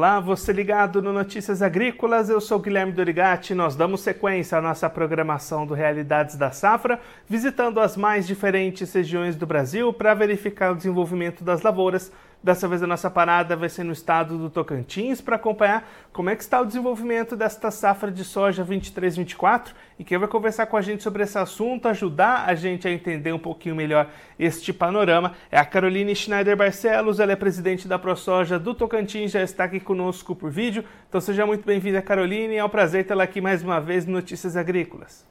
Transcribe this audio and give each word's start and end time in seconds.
Olá, 0.00 0.18
você 0.18 0.50
ligado 0.50 1.02
no 1.02 1.12
Notícias 1.12 1.60
Agrícolas, 1.60 2.30
eu 2.30 2.40
sou 2.40 2.58
Guilherme 2.58 2.90
Dorigati. 2.90 3.54
Nós 3.54 3.76
damos 3.76 4.00
sequência 4.00 4.56
à 4.56 4.62
nossa 4.62 4.88
programação 4.88 5.66
do 5.66 5.74
Realidades 5.74 6.36
da 6.36 6.50
Safra, 6.50 6.98
visitando 7.28 7.78
as 7.78 7.98
mais 7.98 8.26
diferentes 8.26 8.90
regiões 8.94 9.36
do 9.36 9.46
Brasil 9.46 9.92
para 9.92 10.14
verificar 10.14 10.72
o 10.72 10.74
desenvolvimento 10.74 11.44
das 11.44 11.60
lavouras 11.60 12.10
Dessa 12.42 12.66
vez 12.66 12.82
a 12.82 12.86
nossa 12.86 13.10
parada 13.10 13.54
vai 13.54 13.68
ser 13.68 13.84
no 13.84 13.92
estado 13.92 14.38
do 14.38 14.48
Tocantins 14.48 15.20
para 15.20 15.36
acompanhar 15.36 15.86
como 16.10 16.30
é 16.30 16.36
que 16.36 16.42
está 16.42 16.58
o 16.58 16.64
desenvolvimento 16.64 17.36
desta 17.36 17.70
safra 17.70 18.10
de 18.10 18.24
soja 18.24 18.64
23-24 18.64 19.74
e 19.98 20.04
quem 20.04 20.16
vai 20.16 20.26
conversar 20.26 20.64
com 20.64 20.78
a 20.78 20.80
gente 20.80 21.02
sobre 21.02 21.22
esse 21.22 21.36
assunto, 21.36 21.86
ajudar 21.86 22.48
a 22.48 22.54
gente 22.54 22.88
a 22.88 22.90
entender 22.90 23.34
um 23.34 23.38
pouquinho 23.38 23.76
melhor 23.76 24.08
este 24.38 24.72
panorama 24.72 25.34
é 25.50 25.58
a 25.58 25.66
Caroline 25.66 26.16
Schneider 26.16 26.56
Barcelos, 26.56 27.20
ela 27.20 27.32
é 27.32 27.36
presidente 27.36 27.86
da 27.86 27.98
ProSoja 27.98 28.58
do 28.58 28.74
Tocantins, 28.74 29.32
já 29.32 29.42
está 29.42 29.64
aqui 29.64 29.78
conosco 29.78 30.34
por 30.34 30.50
vídeo. 30.50 30.82
Então 31.10 31.20
seja 31.20 31.44
muito 31.44 31.66
bem-vinda, 31.66 32.00
Caroline, 32.00 32.56
é 32.56 32.64
um 32.64 32.70
prazer 32.70 33.06
tê-la 33.06 33.24
aqui 33.24 33.42
mais 33.42 33.62
uma 33.62 33.78
vez 33.82 34.06
no 34.06 34.12
Notícias 34.12 34.56
Agrícolas. 34.56 35.28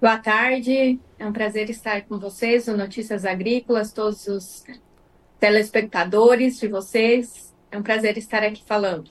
Boa 0.00 0.16
tarde, 0.16 0.98
é 1.18 1.26
um 1.26 1.32
prazer 1.32 1.68
estar 1.68 2.00
com 2.06 2.18
vocês 2.18 2.68
no 2.68 2.76
Notícias 2.78 3.26
Agrícolas, 3.26 3.92
todos 3.92 4.26
os 4.26 4.64
telespectadores 5.40 6.60
de 6.60 6.68
vocês. 6.68 7.52
É 7.72 7.78
um 7.78 7.82
prazer 7.82 8.18
estar 8.18 8.42
aqui 8.42 8.62
falando. 8.64 9.10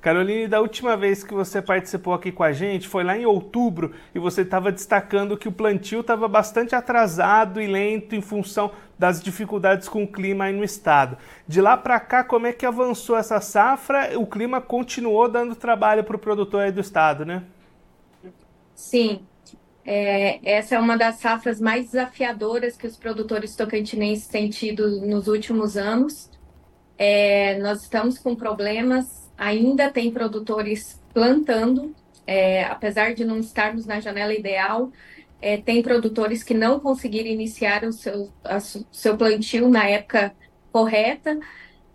Caroline, 0.00 0.46
da 0.46 0.60
última 0.60 0.96
vez 0.96 1.24
que 1.24 1.34
você 1.34 1.60
participou 1.60 2.14
aqui 2.14 2.30
com 2.30 2.44
a 2.44 2.52
gente, 2.52 2.86
foi 2.86 3.02
lá 3.02 3.18
em 3.18 3.26
outubro, 3.26 3.92
e 4.14 4.20
você 4.20 4.42
estava 4.42 4.70
destacando 4.70 5.36
que 5.36 5.48
o 5.48 5.52
plantio 5.52 6.00
estava 6.00 6.28
bastante 6.28 6.76
atrasado 6.76 7.60
e 7.60 7.66
lento 7.66 8.14
em 8.14 8.20
função 8.20 8.70
das 8.96 9.20
dificuldades 9.20 9.88
com 9.88 10.04
o 10.04 10.06
clima 10.06 10.44
aí 10.44 10.52
no 10.52 10.62
estado. 10.62 11.18
De 11.48 11.60
lá 11.60 11.76
para 11.76 11.98
cá, 11.98 12.22
como 12.22 12.46
é 12.46 12.52
que 12.52 12.64
avançou 12.64 13.16
essa 13.16 13.40
safra? 13.40 14.16
O 14.16 14.26
clima 14.26 14.60
continuou 14.60 15.28
dando 15.28 15.56
trabalho 15.56 16.04
para 16.04 16.14
o 16.14 16.20
produtor 16.20 16.62
aí 16.62 16.70
do 16.70 16.80
estado, 16.80 17.24
né? 17.24 17.42
Sim, 18.76 19.26
é, 19.86 20.40
essa 20.42 20.74
é 20.74 20.78
uma 20.80 20.98
das 20.98 21.16
safras 21.16 21.60
mais 21.60 21.86
desafiadoras 21.86 22.76
que 22.76 22.88
os 22.88 22.96
produtores 22.96 23.54
tocantinenses 23.54 24.26
têm 24.26 24.50
tido 24.50 25.00
nos 25.06 25.28
últimos 25.28 25.76
anos. 25.76 26.28
É, 26.98 27.56
nós 27.60 27.82
estamos 27.82 28.18
com 28.18 28.34
problemas, 28.34 29.30
ainda 29.38 29.88
tem 29.88 30.10
produtores 30.10 31.00
plantando, 31.14 31.94
é, 32.26 32.64
apesar 32.64 33.14
de 33.14 33.24
não 33.24 33.38
estarmos 33.38 33.86
na 33.86 34.00
janela 34.00 34.34
ideal, 34.34 34.90
é, 35.40 35.56
tem 35.56 35.80
produtores 35.82 36.42
que 36.42 36.54
não 36.54 36.80
conseguiram 36.80 37.28
iniciar 37.28 37.84
o 37.84 37.92
seu, 37.92 38.32
a, 38.42 38.58
seu 38.58 39.16
plantio 39.16 39.68
na 39.68 39.88
época 39.88 40.34
correta. 40.72 41.38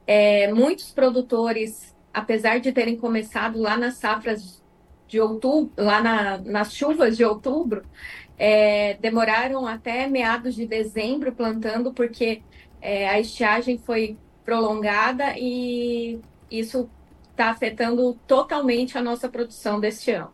É, 0.07 0.53
muitos 0.53 0.91
produtores, 0.91 1.93
apesar 2.13 2.59
de 2.61 2.71
terem 2.71 2.95
começado 2.95 3.59
lá 3.59 3.75
nas 3.75 3.95
safras 3.95 4.60
de 5.11 5.19
outubro, 5.19 5.71
lá 5.77 6.01
na, 6.01 6.37
nas 6.37 6.73
chuvas 6.73 7.17
de 7.17 7.25
outubro, 7.25 7.83
é, 8.37 8.93
demoraram 9.01 9.67
até 9.67 10.07
meados 10.07 10.55
de 10.55 10.65
dezembro 10.65 11.33
plantando, 11.33 11.91
porque 11.91 12.41
é, 12.81 13.09
a 13.09 13.19
estiagem 13.19 13.77
foi 13.77 14.17
prolongada 14.45 15.33
e 15.37 16.17
isso 16.49 16.89
está 17.29 17.49
afetando 17.49 18.17
totalmente 18.25 18.97
a 18.97 19.01
nossa 19.01 19.27
produção 19.27 19.81
deste 19.81 20.11
ano. 20.11 20.31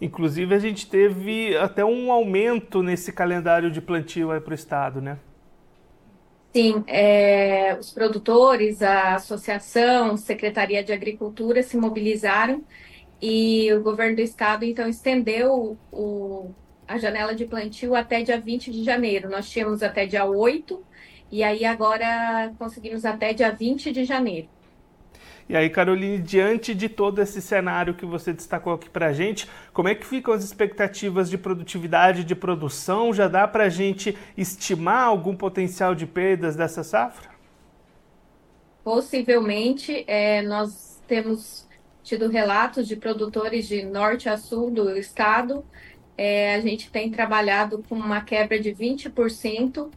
Inclusive, 0.00 0.54
a 0.54 0.58
gente 0.60 0.88
teve 0.88 1.56
até 1.56 1.84
um 1.84 2.12
aumento 2.12 2.84
nesse 2.84 3.12
calendário 3.12 3.68
de 3.68 3.80
plantio 3.80 4.28
para 4.40 4.52
o 4.52 4.54
estado, 4.54 5.00
né? 5.00 5.18
Sim, 6.54 6.84
é, 6.86 7.76
os 7.78 7.92
produtores, 7.92 8.80
a 8.80 9.16
associação, 9.16 10.16
Secretaria 10.16 10.82
de 10.82 10.92
Agricultura 10.92 11.62
se 11.62 11.76
mobilizaram 11.76 12.64
e 13.20 13.72
o 13.72 13.82
governo 13.82 14.16
do 14.16 14.22
estado, 14.22 14.64
então, 14.64 14.88
estendeu 14.88 15.76
o, 15.92 16.50
a 16.88 16.98
janela 16.98 17.34
de 17.34 17.44
plantio 17.44 17.94
até 17.94 18.22
dia 18.22 18.40
20 18.40 18.70
de 18.70 18.82
janeiro. 18.82 19.28
Nós 19.28 19.48
tínhamos 19.50 19.82
até 19.82 20.06
dia 20.06 20.24
8, 20.24 20.82
e 21.30 21.42
aí 21.42 21.64
agora 21.64 22.52
conseguimos 22.58 23.04
até 23.04 23.32
dia 23.32 23.50
20 23.52 23.92
de 23.92 24.04
janeiro. 24.04 24.48
E 25.48 25.56
aí, 25.56 25.68
Caroline, 25.68 26.18
diante 26.18 26.72
de 26.72 26.88
todo 26.88 27.20
esse 27.20 27.42
cenário 27.42 27.94
que 27.94 28.06
você 28.06 28.32
destacou 28.32 28.72
aqui 28.72 28.88
para 28.88 29.06
a 29.06 29.12
gente, 29.12 29.48
como 29.72 29.88
é 29.88 29.96
que 29.96 30.06
ficam 30.06 30.32
as 30.32 30.44
expectativas 30.44 31.28
de 31.28 31.36
produtividade, 31.36 32.22
de 32.22 32.36
produção? 32.36 33.12
Já 33.12 33.26
dá 33.26 33.48
para 33.48 33.64
a 33.64 33.68
gente 33.68 34.16
estimar 34.36 35.06
algum 35.06 35.34
potencial 35.34 35.92
de 35.92 36.06
perdas 36.06 36.54
dessa 36.54 36.84
safra? 36.84 37.30
Possivelmente, 38.84 40.04
é, 40.06 40.40
nós 40.42 41.02
temos 41.08 41.68
tido 42.02 42.28
relatos 42.28 42.86
de 42.86 42.96
produtores 42.96 43.68
de 43.68 43.82
norte 43.84 44.28
a 44.28 44.36
sul 44.36 44.70
do 44.70 44.96
estado. 44.96 45.64
É, 46.16 46.54
a 46.54 46.60
gente 46.60 46.90
tem 46.90 47.10
trabalhado 47.10 47.82
com 47.88 47.94
uma 47.94 48.20
quebra 48.20 48.58
de 48.60 48.74
20%, 48.74 49.90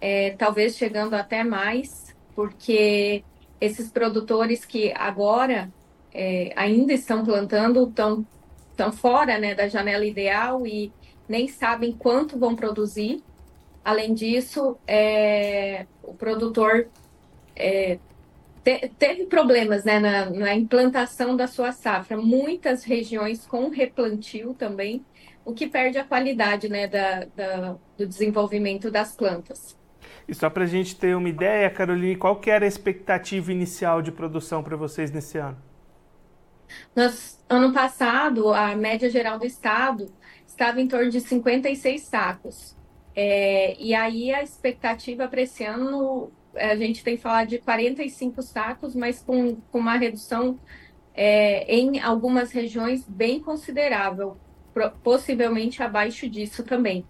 é, 0.00 0.30
talvez 0.30 0.76
chegando 0.76 1.14
até 1.14 1.44
mais, 1.44 2.14
porque 2.34 3.22
esses 3.60 3.90
produtores 3.90 4.64
que 4.64 4.92
agora 4.96 5.70
é, 6.12 6.52
ainda 6.56 6.92
estão 6.92 7.24
plantando 7.24 7.88
estão, 7.88 8.26
fora 8.92 9.38
né, 9.38 9.54
da 9.54 9.68
janela 9.68 10.06
ideal 10.06 10.66
e 10.66 10.90
nem 11.28 11.46
sabem 11.46 11.92
quanto 11.92 12.38
vão 12.38 12.56
produzir. 12.56 13.22
Além 13.84 14.14
disso, 14.14 14.78
é, 14.86 15.86
o 16.02 16.14
produtor 16.14 16.88
é, 17.54 17.98
te, 18.62 18.88
teve 18.98 19.26
problemas 19.26 19.84
né, 19.84 19.98
na, 19.98 20.30
na, 20.30 20.54
implantação 20.54 21.36
da 21.36 21.46
sua 21.46 21.72
safra. 21.72 22.16
Muitas 22.16 22.84
regiões 22.84 23.46
com 23.46 23.68
replantio 23.68 24.54
também, 24.54 25.04
o 25.44 25.52
que 25.52 25.66
perde 25.66 25.98
a 25.98 26.04
qualidade 26.04 26.68
né, 26.68 26.86
da, 26.86 27.26
da 27.36 27.76
do 27.96 28.06
desenvolvimento 28.06 28.90
das 28.90 29.14
plantas. 29.14 29.76
E 30.26 30.34
só 30.34 30.48
para 30.48 30.64
a 30.64 30.66
gente 30.66 30.96
ter 30.96 31.14
uma 31.14 31.28
ideia, 31.28 31.68
Caroline, 31.68 32.16
qual 32.16 32.36
que 32.36 32.50
era 32.50 32.64
a 32.64 32.68
expectativa 32.68 33.52
inicial 33.52 34.00
de 34.00 34.12
produção 34.12 34.62
para 34.62 34.76
vocês 34.76 35.10
nesse 35.10 35.38
ano? 35.38 35.58
Nós, 36.94 37.42
ano 37.48 37.72
passado, 37.72 38.52
a 38.54 38.74
média 38.76 39.10
geral 39.10 39.38
do 39.38 39.44
estado 39.44 40.12
estava 40.46 40.80
em 40.80 40.86
torno 40.86 41.10
de 41.10 41.20
56 41.20 42.00
sacos. 42.02 42.76
É, 43.14 43.76
e 43.78 43.92
aí 43.92 44.32
a 44.32 44.42
expectativa 44.42 45.26
para 45.26 45.42
esse 45.42 45.64
ano 45.64 46.30
a 46.60 46.76
gente 46.76 47.02
tem 47.02 47.16
falado 47.16 47.48
de 47.48 47.58
45 47.58 48.42
sacos, 48.42 48.94
mas 48.94 49.20
com, 49.20 49.56
com 49.70 49.78
uma 49.78 49.96
redução 49.96 50.58
é, 51.14 51.64
em 51.74 52.00
algumas 52.00 52.52
regiões 52.52 53.04
bem 53.08 53.40
considerável, 53.40 54.36
possivelmente 55.02 55.82
abaixo 55.82 56.28
disso 56.28 56.62
também. 56.62 57.04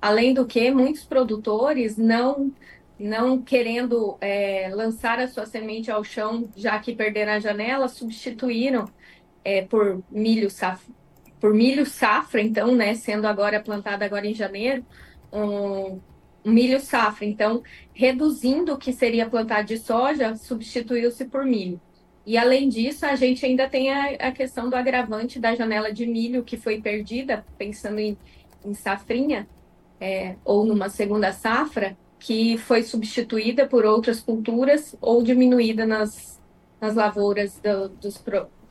Além 0.00 0.34
do 0.34 0.46
que, 0.46 0.70
muitos 0.70 1.04
produtores 1.04 1.96
não 1.96 2.52
não 2.96 3.42
querendo 3.42 4.16
é, 4.20 4.70
lançar 4.72 5.18
a 5.18 5.26
sua 5.26 5.46
semente 5.46 5.90
ao 5.90 6.04
chão, 6.04 6.48
já 6.54 6.78
que 6.78 6.94
perderam 6.94 7.32
a 7.32 7.40
janela, 7.40 7.88
substituíram 7.88 8.88
é, 9.44 9.62
por 9.62 10.02
milho 10.10 10.48
safra, 10.48 10.94
por 11.40 11.52
milho 11.52 11.84
safra, 11.84 12.40
então, 12.40 12.74
né, 12.74 12.94
sendo 12.94 13.26
agora 13.26 13.60
plantado 13.60 14.04
agora 14.04 14.26
em 14.26 14.34
janeiro, 14.34 14.86
um, 15.32 16.00
milho 16.44 16.80
safra. 16.80 17.24
Então, 17.24 17.62
reduzindo 17.92 18.74
o 18.74 18.78
que 18.78 18.92
seria 18.92 19.28
plantado 19.28 19.68
de 19.68 19.78
soja, 19.78 20.36
substituiu-se 20.36 21.24
por 21.24 21.44
milho. 21.44 21.80
E 22.26 22.38
além 22.38 22.68
disso, 22.68 23.04
a 23.04 23.14
gente 23.16 23.44
ainda 23.44 23.68
tem 23.68 23.90
a, 23.90 24.28
a, 24.28 24.32
questão 24.32 24.70
do 24.70 24.76
agravante 24.76 25.38
da 25.38 25.54
janela 25.54 25.92
de 25.92 26.06
milho 26.06 26.42
que 26.42 26.56
foi 26.56 26.80
perdida, 26.80 27.44
pensando 27.58 27.98
em, 27.98 28.16
em 28.64 28.72
safrinha, 28.72 29.46
é, 30.00 30.36
ou 30.44 30.64
numa 30.64 30.88
segunda 30.88 31.32
safra, 31.32 31.96
que 32.18 32.56
foi 32.56 32.82
substituída 32.82 33.66
por 33.66 33.84
outras 33.84 34.20
culturas 34.20 34.96
ou 35.00 35.22
diminuída 35.22 35.84
nas, 35.84 36.40
nas 36.80 36.94
lavouras 36.94 37.60
do, 37.60 37.90
dos, 37.90 38.22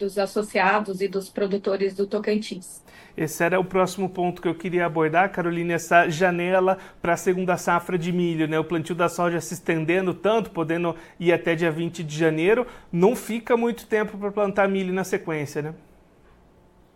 dos 0.03 0.17
associados 0.17 1.01
e 1.01 1.07
dos 1.07 1.29
produtores 1.29 1.95
do 1.95 2.05
Tocantins. 2.05 2.83
Esse 3.15 3.43
era 3.43 3.59
o 3.59 3.63
próximo 3.63 4.09
ponto 4.09 4.41
que 4.41 4.47
eu 4.47 4.55
queria 4.55 4.85
abordar, 4.85 5.31
Carolina, 5.31 5.73
essa 5.73 6.09
janela 6.09 6.77
para 7.01 7.13
a 7.13 7.17
segunda 7.17 7.55
safra 7.57 7.97
de 7.97 8.11
milho, 8.11 8.47
né? 8.47 8.59
O 8.59 8.63
plantio 8.65 8.95
da 8.95 9.07
soja 9.07 9.39
se 9.39 9.53
estendendo 9.53 10.13
tanto, 10.13 10.51
podendo 10.51 10.95
ir 11.19 11.31
até 11.31 11.55
dia 11.55 11.71
20 11.71 12.03
de 12.03 12.17
janeiro, 12.17 12.67
não 12.91 13.15
fica 13.15 13.55
muito 13.55 13.87
tempo 13.87 14.17
para 14.17 14.31
plantar 14.31 14.67
milho 14.67 14.93
na 14.93 15.03
sequência, 15.03 15.61
né? 15.61 15.75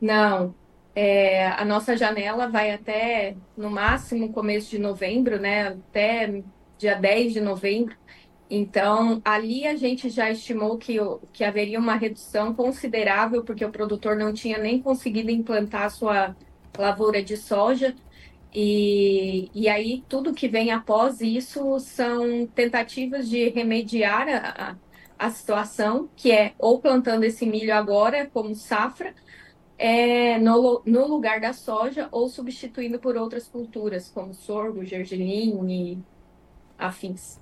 Não. 0.01 0.53
É, 0.95 1.47
a 1.49 1.63
nossa 1.63 1.95
janela 1.95 2.49
vai 2.49 2.71
até, 2.71 3.35
no 3.55 3.69
máximo, 3.69 4.33
começo 4.33 4.69
de 4.71 4.79
novembro, 4.79 5.39
né? 5.39 5.67
Até 5.69 6.43
dia 6.77 6.95
10 6.95 7.33
de 7.33 7.41
novembro. 7.41 7.95
Então, 8.49 9.21
ali 9.25 9.67
a 9.67 9.75
gente 9.75 10.09
já 10.09 10.31
estimou 10.31 10.77
que, 10.77 10.97
que 11.33 11.43
haveria 11.43 11.79
uma 11.79 11.95
redução 11.95 12.53
considerável, 12.53 13.43
porque 13.43 13.65
o 13.65 13.71
produtor 13.71 14.15
não 14.15 14.33
tinha 14.33 14.57
nem 14.57 14.81
conseguido 14.81 15.29
implantar 15.31 15.91
sua 15.91 16.35
lavoura 16.77 17.21
de 17.21 17.35
soja. 17.35 17.95
E, 18.53 19.51
e 19.53 19.67
aí, 19.67 20.03
tudo 20.07 20.33
que 20.33 20.47
vem 20.47 20.71
após 20.71 21.21
isso 21.21 21.79
são 21.79 22.47
tentativas 22.47 23.29
de 23.29 23.49
remediar 23.49 24.27
a, 24.29 24.77
a 25.19 25.29
situação, 25.31 26.09
que 26.15 26.31
é 26.31 26.53
ou 26.57 26.79
plantando 26.79 27.23
esse 27.25 27.45
milho 27.45 27.73
agora 27.73 28.27
como 28.27 28.55
safra, 28.55 29.13
é, 29.77 30.39
no, 30.39 30.81
no 30.85 31.07
lugar 31.07 31.41
da 31.41 31.53
soja, 31.53 32.07
ou 32.11 32.29
substituindo 32.29 32.99
por 32.99 33.17
outras 33.17 33.47
culturas, 33.47 34.09
como 34.09 34.33
sorgo, 34.33 34.85
gergelim 34.85 35.69
e 35.69 35.99
afins. 36.77 37.39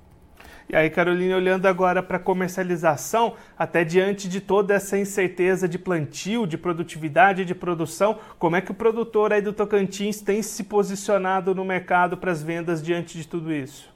E 0.68 0.76
aí, 0.76 0.90
Caroline, 0.90 1.34
olhando 1.34 1.68
agora 1.68 2.02
para 2.02 2.18
comercialização, 2.18 3.36
até 3.58 3.84
diante 3.84 4.28
de 4.28 4.42
toda 4.42 4.74
essa 4.74 4.98
incerteza 4.98 5.70
de 5.70 5.78
plantio, 5.78 6.48
de 6.48 6.58
produtividade, 6.58 7.46
de 7.46 7.54
produção, 7.54 8.18
como 8.40 8.56
é 8.56 8.62
que 8.62 8.72
o 8.72 8.76
produtor 8.76 9.32
aí 9.32 9.42
do 9.42 9.54
Tocantins 9.54 10.22
tem 10.22 10.42
se 10.42 10.64
posicionado 10.64 11.54
no 11.54 11.64
mercado 11.64 12.18
para 12.18 12.32
as 12.32 12.42
vendas 12.42 12.82
diante 12.82 13.16
de 13.16 13.28
tudo 13.28 13.54
isso? 13.54 13.94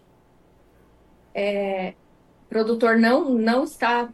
É, 1.33 1.95
o 2.45 2.49
produtor 2.49 2.99
não, 2.99 3.29
não 3.33 3.63
está 3.63 4.09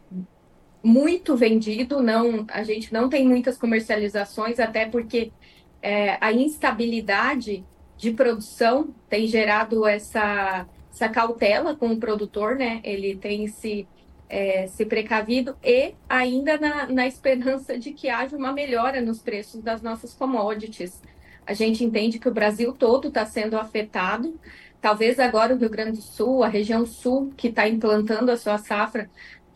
muito 0.82 1.36
vendido, 1.36 2.02
não, 2.02 2.46
a 2.50 2.64
gente 2.64 2.94
não 2.94 3.10
tem 3.10 3.28
muitas 3.28 3.58
comercializações, 3.58 4.60
até 4.60 4.86
porque 4.86 5.34
é, 5.82 6.18
a 6.22 6.32
instabilidade 6.32 7.66
de 7.98 8.12
produção 8.12 8.94
tem 9.10 9.28
gerado 9.28 9.86
essa 9.86 10.68
essa 10.96 11.10
cautela 11.10 11.76
com 11.76 11.90
o 11.90 12.00
produtor, 12.00 12.56
né? 12.56 12.80
Ele 12.82 13.18
tem 13.18 13.48
se, 13.48 13.86
é, 14.30 14.66
se 14.68 14.86
precavido 14.86 15.58
e 15.62 15.94
ainda 16.08 16.58
na, 16.58 16.88
na 16.88 17.06
esperança 17.06 17.78
de 17.78 17.92
que 17.92 18.08
haja 18.08 18.38
uma 18.38 18.54
melhora 18.54 19.02
nos 19.02 19.22
preços 19.22 19.62
das 19.62 19.82
nossas 19.82 20.14
commodities. 20.14 21.02
A 21.46 21.54
gente 21.54 21.84
entende 21.84 22.18
que 22.18 22.30
o 22.30 22.34
Brasil 22.34 22.72
todo 22.72 23.10
está 23.10 23.26
sendo 23.26 23.58
afetado. 23.58 24.40
Talvez 24.80 25.20
agora 25.20 25.54
o 25.54 25.58
Rio 25.58 25.70
Grande 25.70 25.98
do 25.98 26.02
Sul, 26.02 26.44
a 26.44 26.48
região 26.48 26.86
sul, 26.86 27.34
que 27.36 27.50
está 27.50 27.68
implantando 27.68 28.32
a 28.32 28.38
sua 28.38 28.58
safra, 28.58 29.10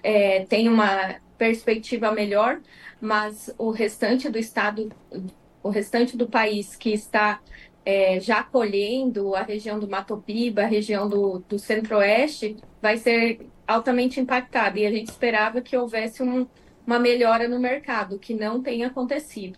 é, 0.03 0.45
tenha 0.45 0.69
uma 0.69 1.15
perspectiva 1.37 2.11
melhor, 2.11 2.59
mas 2.99 3.49
o 3.57 3.71
restante 3.71 4.27
do 4.27 4.37
estado, 4.37 4.91
o 5.63 5.69
restante 5.69 6.17
do 6.17 6.27
país 6.27 6.75
que 6.75 6.91
está 6.91 7.39
é, 7.89 8.19
já 8.19 8.43
colhendo 8.43 9.35
a 9.35 9.41
região 9.41 9.79
do 9.79 9.89
Mato 9.89 10.15
Piba, 10.17 10.61
a 10.61 10.67
região 10.67 11.09
do, 11.09 11.39
do 11.49 11.57
Centro-Oeste, 11.57 12.57
vai 12.79 12.97
ser 12.97 13.49
altamente 13.67 14.19
impactada. 14.19 14.77
E 14.77 14.85
a 14.85 14.91
gente 14.91 15.09
esperava 15.09 15.59
que 15.59 15.75
houvesse 15.75 16.21
um, 16.21 16.45
uma 16.85 16.99
melhora 16.99 17.47
no 17.47 17.59
mercado, 17.59 18.19
que 18.19 18.35
não 18.35 18.61
tem 18.61 18.83
acontecido. 18.83 19.57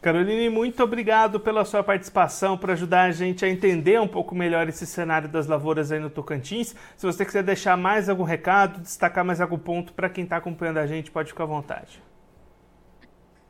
Caroline, 0.00 0.48
muito 0.48 0.82
obrigado 0.82 1.38
pela 1.38 1.62
sua 1.66 1.82
participação, 1.82 2.56
por 2.56 2.70
ajudar 2.70 3.02
a 3.02 3.12
gente 3.12 3.44
a 3.44 3.48
entender 3.50 4.00
um 4.00 4.08
pouco 4.08 4.34
melhor 4.34 4.66
esse 4.66 4.86
cenário 4.86 5.28
das 5.28 5.46
lavouras 5.46 5.92
aí 5.92 6.00
no 6.00 6.08
Tocantins. 6.08 6.74
Se 6.96 7.04
você 7.04 7.22
quiser 7.22 7.42
deixar 7.42 7.76
mais 7.76 8.08
algum 8.08 8.22
recado, 8.22 8.80
destacar 8.80 9.26
mais 9.26 9.42
algum 9.42 9.58
ponto 9.58 9.92
para 9.92 10.08
quem 10.08 10.24
está 10.24 10.38
acompanhando 10.38 10.78
a 10.78 10.86
gente, 10.86 11.10
pode 11.10 11.28
ficar 11.28 11.44
à 11.44 11.48
vontade. 11.48 12.00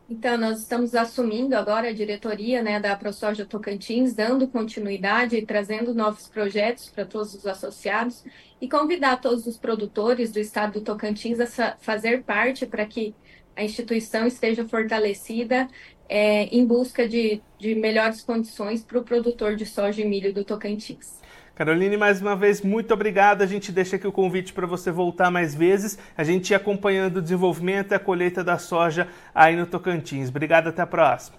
Então, 0.09 0.39
nós 0.39 0.61
estamos 0.61 0.95
assumindo 0.95 1.57
agora 1.57 1.89
a 1.89 1.93
diretoria 1.93 2.63
né, 2.63 2.79
da 2.79 2.95
ProSoja 2.95 3.45
Tocantins, 3.45 4.15
dando 4.15 4.47
continuidade 4.47 5.37
e 5.37 5.45
trazendo 5.45 5.93
novos 5.93 6.29
projetos 6.29 6.89
para 6.89 7.05
todos 7.05 7.35
os 7.35 7.45
associados 7.45 8.25
e 8.61 8.69
convidar 8.69 9.21
todos 9.21 9.49
os 9.49 9.59
produtores 9.59 10.31
do 10.31 10.39
estado 10.39 10.75
do 10.75 10.81
Tocantins 10.83 11.41
a 11.41 11.77
fazer 11.81 12.23
parte 12.23 12.65
para 12.65 12.87
que 12.87 13.17
a 13.57 13.65
instituição 13.65 14.27
esteja 14.27 14.69
fortalecida 14.69 15.67
é, 16.09 16.45
em 16.45 16.65
busca 16.65 17.09
de, 17.09 17.41
de 17.59 17.75
melhores 17.75 18.21
condições 18.21 18.85
para 18.85 18.99
o 18.99 19.03
produtor 19.03 19.57
de 19.57 19.67
soja 19.67 20.03
e 20.03 20.05
milho 20.05 20.33
do 20.33 20.45
Tocantins. 20.45 21.17
Caroline, 21.55 21.97
mais 21.97 22.21
uma 22.21 22.37
vez, 22.37 22.61
muito 22.61 22.93
obrigado. 22.93 23.41
A 23.41 23.47
gente 23.47 23.73
deixa 23.73 23.97
aqui 23.97 24.07
o 24.07 24.13
convite 24.13 24.53
para 24.53 24.67
você 24.67 24.91
voltar 24.91 25.31
mais 25.31 25.55
vezes. 25.55 25.99
A 26.15 26.23
gente 26.23 26.51
ir 26.51 26.55
acompanhando 26.55 27.17
o 27.17 27.23
desenvolvimento 27.23 27.93
e 27.93 27.95
a 27.95 27.99
colheita 27.99 28.45
da 28.45 28.59
soja 28.59 29.09
aí 29.35 29.57
no 29.57 29.67
Tocantins. 29.67 30.29
Obrigado, 30.29 30.69
até 30.69 30.83
a 30.83 30.87
próxima. 30.87 31.39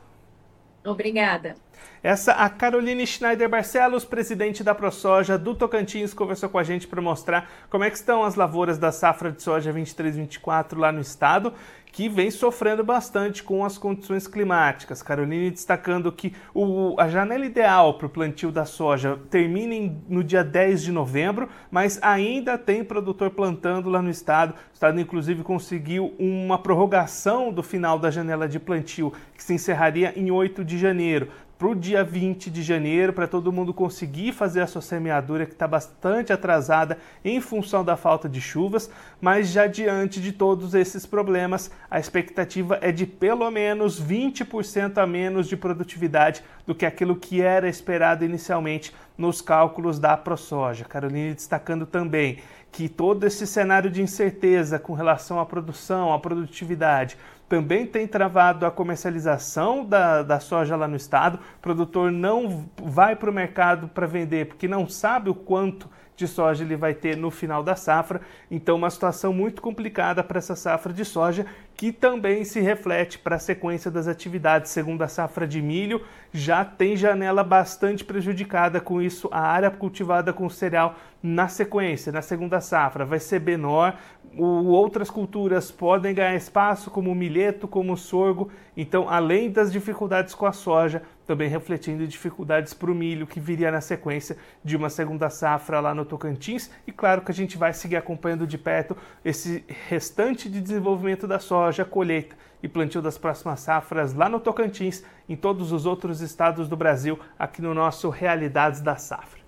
Obrigada. 0.84 1.56
Essa 2.04 2.34
a 2.34 2.50
Caroline 2.50 3.06
Schneider 3.06 3.50
Barcelos, 3.50 4.06
presidente 4.06 4.64
da 4.64 4.74
ProSoja 4.74 5.38
do 5.38 5.56
Tocantins, 5.56 6.14
conversou 6.14 6.50
com 6.50 6.58
a 6.58 6.64
gente 6.64 6.88
para 6.88 7.02
mostrar 7.02 7.50
como 7.70 7.84
é 7.84 7.90
que 7.90 7.98
estão 7.98 8.24
as 8.24 8.36
lavouras 8.36 8.78
da 8.78 8.92
safra 8.92 9.32
de 9.32 9.42
soja 9.42 9.74
23-24 9.74 10.78
lá 10.78 10.92
no 10.92 11.02
estado 11.02 11.54
que 11.98 12.08
vem 12.08 12.30
sofrendo 12.30 12.84
bastante 12.84 13.42
com 13.42 13.66
as 13.66 13.76
condições 13.76 14.28
climáticas. 14.28 15.02
Caroline 15.02 15.50
destacando 15.50 16.12
que 16.12 16.32
o, 16.54 16.96
a 17.00 17.08
janela 17.08 17.44
ideal 17.44 17.96
para 17.96 18.06
o 18.08 18.10
plantio 18.10 18.52
da 18.52 18.66
soja 18.66 19.20
termina 19.32 19.74
em, 19.74 20.00
no 20.08 20.24
dia 20.24 20.44
10 20.44 20.84
de 20.84 20.92
novembro, 20.92 21.50
mas 21.72 21.98
ainda 22.04 22.56
tem 22.56 22.84
produtor 22.84 23.32
plantando 23.32 23.90
lá 23.90 24.00
no 24.00 24.12
estado. 24.12 24.54
O 24.54 24.74
estado, 24.74 25.00
inclusive, 25.00 25.42
conseguiu 25.42 26.14
uma 26.20 26.60
prorrogação 26.60 27.52
do 27.52 27.64
final 27.64 27.98
da 27.98 28.12
janela 28.12 28.48
de 28.48 28.60
plantio, 28.60 29.12
que 29.36 29.44
se 29.44 29.56
encerraria 29.56 30.14
em 30.16 30.30
8 30.30 30.64
de 30.64 30.78
janeiro 30.78 31.30
para 31.58 31.68
o 31.68 31.76
dia 31.76 32.04
20 32.04 32.52
de 32.52 32.62
janeiro, 32.62 33.12
para 33.12 33.28
todo 33.28 33.52
mundo 33.52 33.74
conseguir 33.74 34.32
fazer 34.32 34.62
a 34.62 34.68
sua 34.68 34.82
semeadura, 34.82 35.46
que 35.46 35.54
está 35.54 35.68
bastante 35.68 36.32
atrasada 36.32 36.98
em 37.26 37.42
função 37.42 37.84
da 37.84 37.98
falta 37.98 38.30
de 38.30 38.40
chuvas, 38.40 38.92
mas 39.20 39.50
já 39.50 39.66
diante 39.66 40.22
de 40.22 40.32
todos 40.32 40.76
esses 40.76 41.06
problemas, 41.06 41.72
a 41.90 42.00
expectativa 42.00 42.78
é 42.82 42.92
de 42.92 43.08
pelo 43.08 43.50
menos 43.50 44.02
20% 44.02 44.98
a 44.98 45.08
menos 45.08 45.48
de 45.48 45.58
produtividade 45.58 46.44
do 46.66 46.76
que 46.76 46.86
aquilo 46.86 47.16
que 47.16 47.42
era 47.42 47.68
esperado 47.68 48.24
inicialmente 48.24 48.94
nos 49.18 49.42
cálculos 49.42 49.98
da 49.98 50.16
ProSoja. 50.16 50.86
Caroline 50.86 51.34
destacando 51.34 51.88
também 51.88 52.38
que 52.72 52.88
todo 52.88 53.26
esse 53.26 53.48
cenário 53.48 53.90
de 53.90 54.04
incerteza 54.04 54.78
com 54.78 54.94
relação 54.94 55.40
à 55.40 55.46
produção, 55.46 56.14
à 56.14 56.20
produtividade, 56.20 57.18
também 57.48 57.86
tem 57.86 58.06
travado 58.08 58.66
a 58.66 58.72
comercialização 58.72 59.86
da, 59.86 60.22
da 60.22 60.40
soja 60.40 60.76
lá 60.76 60.88
no 60.88 60.96
estado. 60.96 61.40
O 61.58 61.62
produtor 61.62 62.12
não 62.12 62.70
vai 62.82 63.16
para 63.16 63.30
o 63.30 63.34
mercado 63.34 63.88
para 63.88 64.06
vender 64.06 64.48
porque 64.48 64.68
não 64.68 64.88
sabe 64.88 65.30
o 65.30 65.36
quanto 65.36 65.90
de 66.18 66.28
soja 66.28 66.64
ele 66.64 66.76
vai 66.76 66.96
ter 66.96 67.16
no 67.16 67.30
final 67.30 67.64
da 67.64 67.76
safra. 67.76 68.20
Então, 68.50 68.76
uma 68.76 68.90
situação 68.90 69.32
muito 69.32 69.62
complicada 69.62 70.24
para 70.24 70.40
essa 70.40 70.56
safra 70.56 70.92
de 70.92 71.06
soja, 71.06 71.46
que 71.76 71.92
também 71.92 72.44
se 72.44 72.60
reflete 72.60 73.20
para 73.20 73.36
a 73.36 73.40
sequência 73.40 73.92
das 73.92 74.08
atividades. 74.08 74.72
Segundo 74.72 75.04
a 75.04 75.08
safra 75.08 75.48
de 75.48 75.62
milho, 75.62 76.04
já 76.34 76.66
tem 76.66 76.98
janela 76.98 77.44
bastante 77.44 78.04
prejudicada 78.04 78.82
com 78.82 79.00
isso. 79.00 79.30
A 79.32 79.42
área 79.42 79.70
cultivada 79.70 80.34
com 80.34 80.50
cereal 80.50 80.96
na 81.22 81.48
sequência, 81.48 82.12
na 82.12 82.24
segunda 82.24 82.60
safra, 82.60 83.06
vai 83.06 83.20
ser 83.20 83.40
menor. 83.40 83.96
O, 84.36 84.70
outras 84.70 85.12
culturas 85.12 85.70
podem 85.70 86.16
ganhar 86.16 86.36
espaço, 86.36 86.90
como 86.90 87.12
o 87.12 87.16
milheto, 87.16 87.68
como 87.68 87.94
o 87.94 87.98
sorgo. 87.98 88.50
Então, 88.76 89.08
além 89.08 89.52
das 89.52 89.72
dificuldades 89.72 90.34
com 90.34 90.48
a 90.48 90.52
soja, 90.52 91.04
também 91.28 91.50
refletindo 91.50 92.08
dificuldades 92.08 92.74
para 92.74 92.90
o 92.90 92.96
milho 92.96 93.28
que 93.28 93.40
viria 93.40 93.70
na 93.70 93.82
sequência 93.82 94.38
de 94.64 94.78
uma 94.78 94.90
segunda 94.90 95.30
safra 95.30 95.82
lá 95.82 95.94
no 95.94 96.06
Tocantins. 96.06 96.72
E 96.88 96.92
claro 96.92 97.22
que 97.22 97.32
a 97.32 97.36
gente 97.36 97.58
vai 97.58 97.74
seguir 97.74 97.98
acompanhando 97.98 98.48
de 98.48 98.58
perto 98.58 98.96
esse 99.24 99.64
restante 99.90 100.50
de 100.50 100.62
desenvolvimento 100.62 101.28
da 101.28 101.38
soja, 101.38 101.84
colheita 101.84 102.36
e 102.64 102.68
plantio 102.68 103.02
das 103.02 103.18
próximas 103.18 103.60
safras 103.60 104.14
lá 104.14 104.30
no 104.30 104.40
Tocantins, 104.40 105.04
em 105.28 105.36
todos 105.36 105.72
os 105.72 105.86
outros 105.86 106.22
estados 106.22 106.70
do 106.70 106.78
Brasil, 106.78 107.20
aqui 107.38 107.62
no 107.62 107.74
nosso 107.74 108.10
Realidades 108.10 108.80
da 108.80 108.96
Safra. 108.96 109.42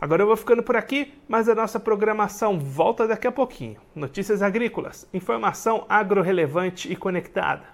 Agora 0.00 0.22
eu 0.22 0.26
vou 0.26 0.36
ficando 0.36 0.62
por 0.62 0.76
aqui, 0.76 1.14
mas 1.26 1.48
a 1.48 1.54
nossa 1.54 1.80
programação 1.80 2.60
volta 2.60 3.08
daqui 3.08 3.26
a 3.26 3.32
pouquinho. 3.32 3.80
Notícias 3.94 4.42
agrícolas, 4.42 5.08
informação 5.14 5.86
agro-relevante 5.88 6.92
e 6.92 6.94
conectada. 6.94 7.73